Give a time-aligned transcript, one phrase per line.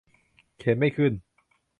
[0.59, 1.13] เข็นไม่ขึ้น